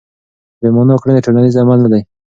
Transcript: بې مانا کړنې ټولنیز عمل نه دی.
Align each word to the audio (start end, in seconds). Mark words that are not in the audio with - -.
بې 0.61 0.69
مانا 0.75 0.95
کړنې 1.01 1.21
ټولنیز 1.25 1.55
عمل 1.61 1.79
نه 1.83 1.89
دی. 1.93 2.01